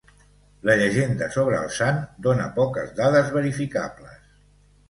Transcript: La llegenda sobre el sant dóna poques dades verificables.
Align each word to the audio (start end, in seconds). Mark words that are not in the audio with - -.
La 0.69 0.77
llegenda 0.79 1.27
sobre 1.35 1.59
el 1.65 1.69
sant 1.75 2.01
dóna 2.29 2.47
poques 2.57 2.97
dades 3.01 3.33
verificables. 3.39 4.21